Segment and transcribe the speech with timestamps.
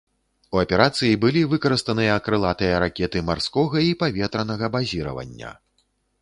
[0.55, 5.55] У аперацыі былі выкарыстаныя крылатыя ракеты марскога і паветранага базіравання.